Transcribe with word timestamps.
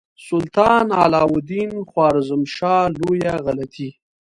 سلطان 0.27 0.85
علاء 1.01 1.29
الدین 1.39 1.71
خوارزمشاه 1.89 2.83
لویه 2.99 3.35
غلطي. 3.45 3.89